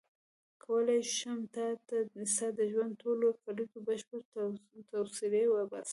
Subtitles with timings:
[0.63, 1.97] کولای شم تا ته
[2.35, 4.19] ستا د ژوند د ټولو کلیزو بشپړ
[4.89, 5.89] تصویر وباسم.